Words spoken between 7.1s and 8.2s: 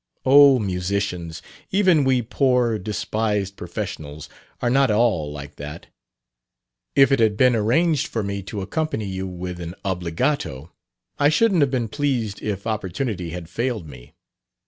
it had been arranged